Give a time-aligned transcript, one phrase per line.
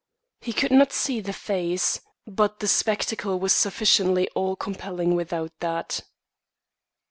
[0.39, 6.01] He could not see the face, but the spectacle was sufficiently awe compelling without that.